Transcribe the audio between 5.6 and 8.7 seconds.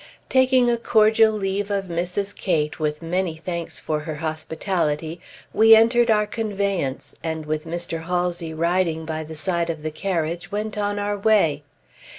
entered our conveyance, and with Mr. Halsey